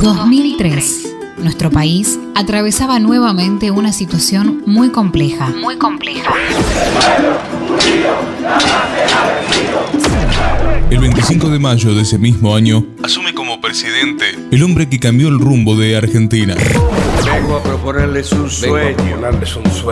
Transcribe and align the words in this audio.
2003. 0.00 1.14
Nuestro 1.38 1.70
país 1.70 2.18
atravesaba 2.34 2.98
nuevamente 3.00 3.70
una 3.70 3.92
situación 3.92 4.62
muy 4.66 4.90
compleja. 4.90 5.48
Muy 5.48 5.76
compleja. 5.76 6.32
El 10.90 10.98
25 11.00 11.48
de 11.50 11.58
mayo 11.58 11.94
de 11.94 12.02
ese 12.02 12.16
mismo 12.18 12.54
año, 12.54 12.86
asume 13.02 13.34
como 13.34 13.60
presidente 13.60 14.24
el 14.50 14.62
hombre 14.62 14.88
que 14.88 14.98
cambió 15.00 15.28
el 15.28 15.38
rumbo 15.38 15.76
de 15.76 15.96
Argentina. 15.96 16.54
Vengo 17.24 17.56
a 17.56 17.62
proponerles 17.62 18.32
un 18.32 18.48
sueño. 18.48 18.96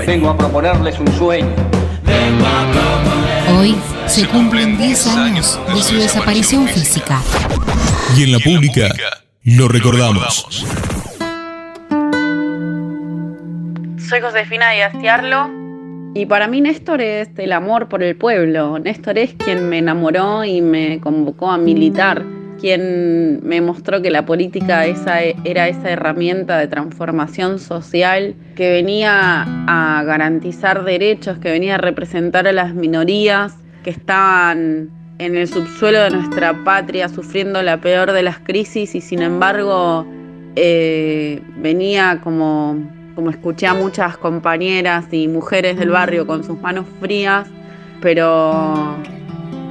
Vengo 0.07 0.30
a 0.30 0.38
proponerles 0.38 0.98
un 1.00 1.12
sueño. 1.12 1.54
Hoy 3.59 3.75
se 4.07 4.27
cumplen 4.29 4.79
10 4.79 5.07
años 5.09 5.59
de 5.75 5.82
su 5.82 5.96
desaparición 5.96 6.68
física. 6.68 7.20
Y 8.16 8.23
en 8.23 8.32
la 8.32 8.38
pública 8.38 8.88
lo 9.47 9.69
recordamos. 9.69 10.66
Soy 13.97 14.20
Josefina 14.20 14.73
Díaz 14.73 14.98
Tiarlo 14.98 15.48
y 16.15 16.27
para 16.27 16.48
mí 16.48 16.61
Néstor 16.61 17.01
es 17.01 17.29
el 17.37 17.53
amor 17.53 17.89
por 17.89 18.03
el 18.03 18.17
pueblo. 18.17 18.80
Néstor 18.80 19.19
es 19.19 19.34
quien 19.34 19.69
me 19.69 19.79
enamoró 19.79 20.45
y 20.45 20.62
me 20.62 20.98
convocó 21.01 21.48
a 21.48 21.59
militar, 21.59 22.25
quien 22.61 23.39
me 23.45 23.61
mostró 23.61 24.03
que 24.03 24.11
la 24.11 24.27
política 24.27 24.84
esa 24.84 25.23
era 25.23 25.69
esa 25.69 25.91
herramienta 25.91 26.59
de 26.59 26.67
transformación 26.67 27.61
social 27.61 28.34
que 28.56 28.73
venía 28.73 29.45
a 29.69 30.03
garantizar 30.05 30.83
derechos, 30.83 31.39
que 31.39 31.53
venía 31.53 31.77
a 31.77 31.78
representar 31.78 32.48
a 32.48 32.53
las 32.53 32.75
minorías 32.75 33.55
que 33.84 33.91
estaban 33.91 34.91
en 35.19 35.37
el 35.37 35.48
subsuelo 35.48 36.01
de 36.01 36.11
nuestra 36.11 36.65
patria 36.65 37.09
sufriendo 37.09 37.62
la 37.62 37.80
peor 37.80 38.12
de 38.12 38.23
las 38.23 38.38
crisis 38.38 38.95
y 38.95 39.01
sin 39.01 39.23
embargo 39.23 40.06
eh, 40.56 41.42
venía 41.56 42.20
como 42.23 42.77
como 43.17 43.31
escuché 43.31 43.67
a 43.67 43.72
muchas 43.72 44.19
compañeras 44.19 45.06
y 45.11 45.27
mujeres 45.27 45.78
del 45.78 45.89
barrio 45.89 46.27
con 46.27 46.44
sus 46.44 46.61
manos 46.61 46.84
frías, 47.00 47.48
pero, 48.03 48.94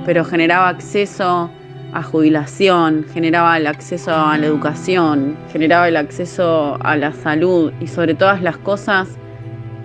pero 0.04 0.26
generaba 0.26 0.68
acceso 0.70 1.50
a 1.94 2.04
jubilación, 2.04 3.06
generaba 3.14 3.56
el 3.58 3.68
acceso 3.68 4.12
a 4.14 4.36
la 4.40 4.48
educación, 4.48 5.38
generaba 5.54 5.88
el 5.88 5.96
acceso 5.96 6.80
a 6.82 6.98
la 6.98 7.14
salud 7.14 7.72
y 7.80 7.86
sobre 7.86 8.16
todas 8.16 8.42
las 8.42 8.58
cosas 8.58 9.08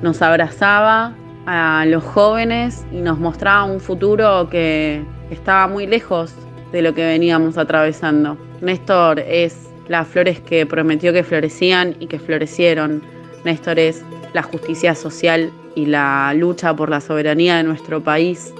nos 0.00 0.22
abrazaba 0.22 1.14
a 1.44 1.84
los 1.86 2.02
jóvenes 2.02 2.86
y 2.90 3.02
nos 3.02 3.18
mostraba 3.18 3.64
un 3.64 3.78
futuro 3.78 4.48
que 4.48 5.04
estaba 5.30 5.66
muy 5.66 5.86
lejos 5.86 6.34
de 6.72 6.82
lo 6.82 6.94
que 6.94 7.04
veníamos 7.04 7.58
atravesando. 7.58 8.36
Néstor 8.60 9.20
es 9.20 9.68
las 9.88 10.06
flores 10.06 10.40
que 10.40 10.66
prometió 10.66 11.12
que 11.12 11.24
florecían 11.24 11.96
y 11.98 12.06
que 12.06 12.18
florecieron. 12.18 13.02
Néstor 13.44 13.78
es 13.78 14.04
la 14.32 14.42
justicia 14.42 14.94
social 14.94 15.50
y 15.74 15.86
la 15.86 16.32
lucha 16.34 16.74
por 16.74 16.90
la 16.90 17.00
soberanía 17.00 17.56
de 17.56 17.64
nuestro 17.64 18.02
país. 18.02 18.52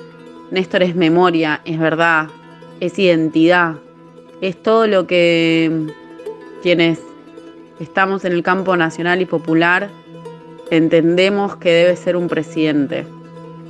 Néstor 0.51 0.83
es 0.83 0.97
memoria, 0.97 1.61
es 1.65 1.79
verdad, 1.79 2.29
es 2.81 2.99
identidad, 2.99 3.77
es 4.41 4.61
todo 4.61 4.87
lo 4.87 5.07
que 5.07 5.87
quienes 6.63 7.01
estamos 7.79 8.25
en 8.25 8.33
el 8.33 8.43
campo 8.43 8.77
nacional 8.77 9.23
y 9.23 9.27
popular 9.27 9.89
entendemos 10.71 11.57
que 11.57 11.73
debe 11.73 11.97
ser 11.97 12.17
un 12.17 12.29
presidente. 12.29 13.07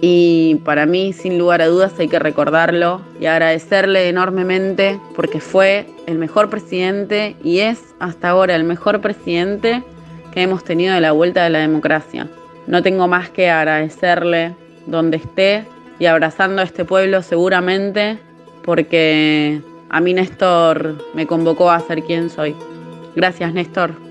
Y 0.00 0.56
para 0.64 0.86
mí, 0.86 1.12
sin 1.12 1.38
lugar 1.38 1.60
a 1.60 1.66
dudas, 1.66 1.92
hay 1.98 2.08
que 2.08 2.18
recordarlo 2.18 3.02
y 3.20 3.26
agradecerle 3.26 4.08
enormemente 4.08 4.98
porque 5.14 5.40
fue 5.40 5.86
el 6.06 6.18
mejor 6.18 6.48
presidente 6.48 7.36
y 7.44 7.58
es 7.58 7.94
hasta 7.98 8.30
ahora 8.30 8.56
el 8.56 8.64
mejor 8.64 9.00
presidente 9.00 9.82
que 10.32 10.42
hemos 10.42 10.64
tenido 10.64 10.94
de 10.94 11.00
la 11.00 11.12
vuelta 11.12 11.44
de 11.44 11.50
la 11.50 11.58
democracia. 11.58 12.28
No 12.66 12.82
tengo 12.82 13.08
más 13.08 13.28
que 13.28 13.50
agradecerle 13.50 14.54
donde 14.86 15.18
esté 15.18 15.64
y 15.98 16.06
abrazando 16.06 16.62
a 16.62 16.64
este 16.64 16.84
pueblo 16.84 17.22
seguramente 17.22 18.18
porque 18.64 19.60
a 19.90 20.00
mí 20.00 20.14
Néstor 20.14 20.96
me 21.14 21.26
convocó 21.26 21.70
a 21.70 21.80
ser 21.80 22.02
quien 22.02 22.30
soy. 22.30 22.54
Gracias 23.16 23.52
Néstor. 23.52 24.09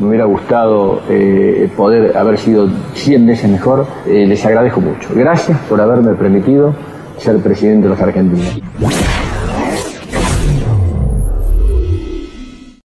Me 0.00 0.08
hubiera 0.08 0.24
gustado 0.24 1.02
eh, 1.10 1.68
poder 1.76 2.16
haber 2.16 2.38
sido 2.38 2.68
100 2.94 3.26
veces 3.26 3.50
mejor. 3.50 3.86
Eh, 4.06 4.26
les 4.26 4.44
agradezco 4.46 4.80
mucho. 4.80 5.10
Gracias 5.14 5.58
por 5.68 5.80
haberme 5.80 6.14
permitido 6.14 6.74
ser 7.18 7.36
presidente 7.38 7.82
de 7.82 7.90
los 7.90 8.00
argentinos. 8.00 8.60